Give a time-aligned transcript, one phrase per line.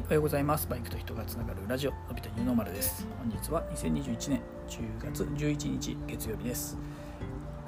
[0.00, 0.66] はい、おはようございます。
[0.66, 3.06] バイクと人がつながるラジオ、のび太ニューノーマルです。
[3.18, 6.78] 本日は2021年10月11日月曜日です。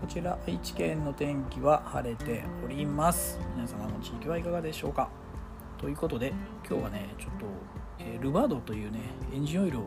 [0.01, 3.39] こちら愛知県の天気は晴れております。
[3.55, 5.11] 皆様の地域はいかがでしょうか
[5.77, 6.33] ということで、
[6.67, 7.47] 今日はね、ちょっと、
[7.99, 9.01] えールバードというね、
[9.35, 9.87] エンジンオイルを、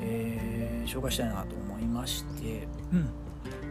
[0.00, 3.08] えー紹介したいなと思いまして、うん。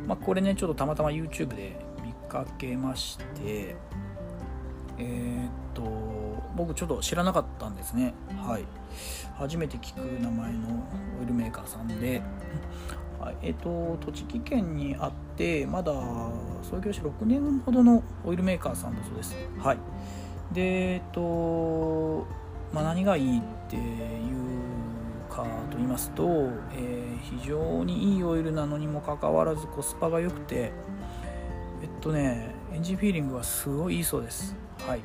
[0.07, 3.75] まあ、これね、ちょっとたまたま YouTube で見かけまして、
[4.98, 5.83] えーっと
[6.56, 8.14] 僕ちょっと知らなかったんですね。
[8.38, 8.65] はい。
[9.38, 10.83] 初めて聞く名前の
[11.19, 12.21] オイルメーカーさんで、
[13.19, 15.93] はい、えーっと栃木県にあってまだ
[16.61, 19.36] 創業して6年ほどのオイルメーカーさんだそうです。
[19.60, 19.78] はい。
[20.52, 22.28] でえーっと、
[22.71, 26.24] まあ、何がいいっていうかと言いますと、
[26.75, 30.74] えー非常にいいオイルなのにもかかわらずコスパが良くて
[31.82, 34.55] えっとねエンジンフィーリングはすごいいいそうです。
[34.88, 35.02] はい。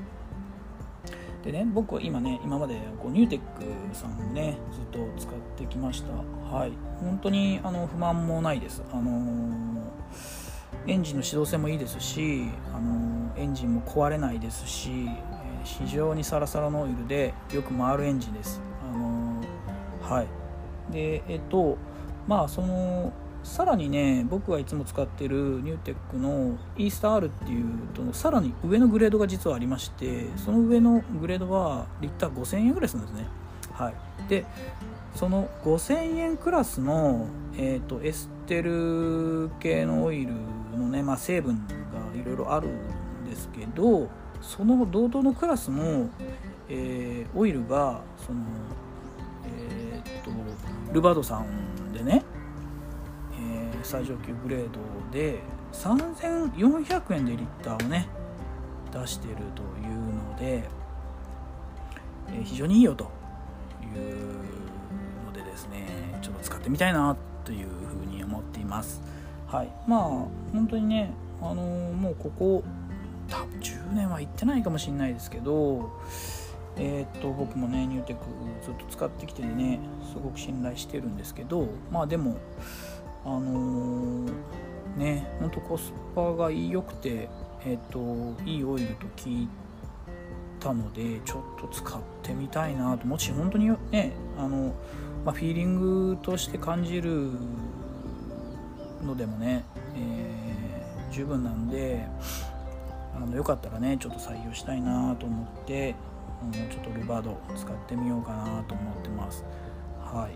[1.44, 6.12] でね僕は今ね今までこうニューテックさんをねずっと使ってきました。
[6.56, 6.72] はい。
[7.00, 8.82] 本当にあの不満もないです。
[8.92, 9.82] あの
[10.86, 18.62] エンジンの指導性もいいですしあのエンジンも壊れないですし、えー非常にサラサラのオイルでよく回るエンジンです。
[18.90, 19.42] あの
[20.00, 20.26] はい。
[20.90, 21.76] でえっと
[22.26, 23.12] まあその
[23.48, 33.26] さらにね僕がいつも使ってるニューテックのイースター R っていうとさらに上のグレードが実はありましてその上のグレードはリッター5000円ぐらいするんですね。
[33.72, 33.94] はい。
[34.28, 34.44] で
[35.14, 37.26] その5000円クラスの、
[37.56, 40.32] えー、とエステル系のオイル
[40.76, 41.74] のね、まあ、成分が
[42.14, 44.08] いろいろあるんですけど
[44.42, 46.10] その同等のクラスの、
[46.68, 48.40] えーオイルがその
[49.44, 50.30] えー、と
[50.92, 52.22] ルバードさんでね
[53.82, 54.78] 最上級グレード
[55.12, 55.40] で
[55.72, 58.08] 3400円でリッターをね
[58.92, 60.68] 出してるというので、
[62.32, 63.04] え非常にいいよと
[63.82, 69.02] いうのでですねちょっと使ってみたいなというふうに思っています。
[69.46, 69.68] はい。
[69.86, 70.00] まあ
[70.52, 72.64] 本当にねあのーもうここ
[73.28, 75.90] 多分10年は行ってないかもしれないですけど
[76.76, 78.24] えーっと僕もねニューテック
[78.64, 79.80] ずっと使ってきてね
[80.12, 82.36] すごく信頼してるんですけどまあでも
[83.28, 84.32] あのー
[84.96, 87.28] ねほんとコスパが良くて
[87.64, 89.48] えーといいオイルと聞い
[90.58, 93.06] たのでちょっと使ってみたいなと。
[93.06, 94.74] もし本当にねあの、
[95.24, 95.78] まあ、フィーリン
[96.10, 97.30] グとして感じる
[99.04, 100.48] のでもね、えー
[101.10, 102.04] 十分なんで
[103.16, 105.94] あのよかったらねちょっと採用したいなと思って
[106.42, 109.44] あのちょっとルバード使ってみようかなと思ってます。
[110.00, 110.34] はい。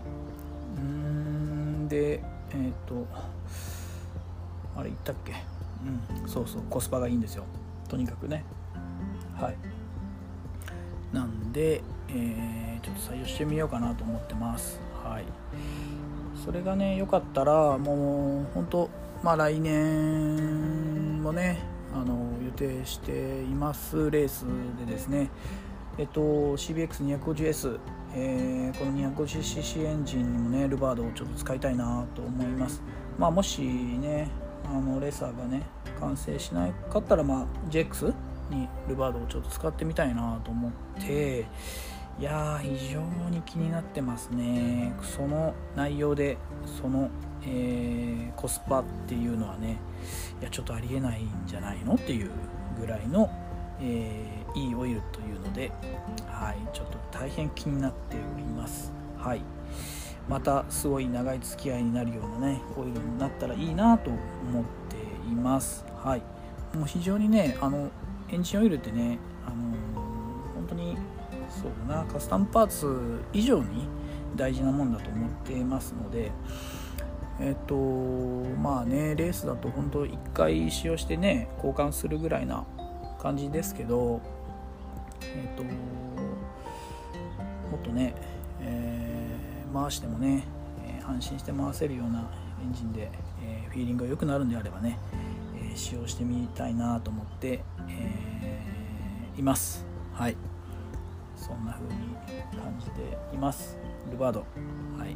[0.77, 2.21] うーんで
[2.55, 3.05] えっ、と
[4.75, 5.33] あれ言ったっけ？
[5.85, 7.43] うんそうそうコスパがいいんですよ。
[7.87, 8.43] とにかくね。
[9.39, 9.55] はい。
[11.11, 14.79] なんで、えーちょっと採用してみようかなと思ってます。
[15.03, 15.23] はい。
[16.43, 18.89] それがねよかったらもう本当
[19.23, 21.59] まあ来年もね
[21.95, 24.45] あの予定していますレース
[24.85, 25.29] でですね。
[25.97, 26.21] えっと
[26.57, 27.79] CBX250S、
[28.15, 32.81] えーこの 250cc エンジンにもねルバードをちょっと使いたいなと思います。
[33.17, 34.29] まあもしね
[34.65, 35.63] あのレーサーがね
[35.99, 38.13] 完成しなかったらまあ JX
[38.49, 41.45] にルバードをちょっと使ってみたいなと思って
[42.19, 44.93] いやー非常に気になってますね。
[45.01, 46.37] その内容で
[46.81, 47.09] その、
[47.43, 49.77] えーコスパっていうのはね
[50.41, 52.31] いやちょっとありえないんじゃないのっていう
[52.77, 53.29] ぐらいの、
[53.83, 55.71] えーいいオイルというので
[56.27, 58.91] はいちょっと大変気になっております。
[59.17, 59.41] はい。
[60.29, 65.85] またすごい長い付き合いになるようなねオイルになったらいいなと思っています。
[66.03, 66.21] はい。
[66.77, 67.89] もう非常にねあの
[68.29, 69.55] エンジンオイルってねあの
[70.55, 70.97] 本当に
[71.49, 73.87] そうだなカスタムパーツ以上に
[74.35, 76.31] 大事なもんだと思ってますので
[77.39, 82.65] えっとまあねレースだと本当1回使用してね交換するぐらいな
[83.23, 84.21] 感じですけど
[85.21, 85.69] えっとも
[87.77, 88.13] っとね、
[88.61, 90.43] えー回してもね、
[90.85, 92.29] えー安心して回せるような
[92.63, 93.09] エンジンで、
[93.43, 94.99] えーフィーリングが良くなるんであればね、
[95.57, 99.83] えー使用してみたいなと思って、えーいます。
[100.13, 100.37] はい。
[101.35, 101.91] そんな風に
[102.61, 103.01] 感じて
[103.33, 103.75] います。
[104.11, 105.15] ルバード、はい、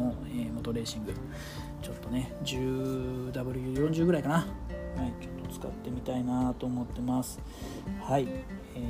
[0.00, 1.12] の、えーモトレーシング。
[1.82, 4.34] ちょっとね 10W40 ぐらいかな。
[4.36, 4.46] はい、
[5.20, 7.40] ちょっと使ってみたいなと思ってます。
[8.02, 8.80] はい、えー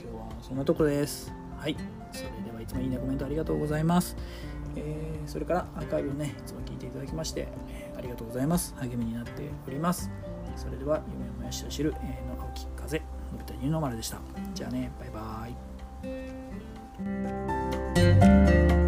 [0.00, 1.32] 今日はそんなところです。
[1.58, 1.76] はい。
[2.12, 4.16] それではいつもいいねコメントありがとうございます。
[4.76, 8.74] えーそれからアーカイブをねいつも聞いていただきまして、えーありがとうございます。
[8.78, 10.10] 励みになっております。
[10.56, 13.04] それでは夢を燃やし走る、えーの青き風の
[13.34, 14.18] び太ニューノーマルでした。
[14.54, 14.90] じゃあね。
[14.98, 15.50] バイバー
[18.76, 18.79] イ。